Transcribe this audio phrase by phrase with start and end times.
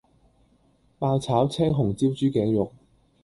[0.97, 2.71] 爆炒青紅椒豬頸肉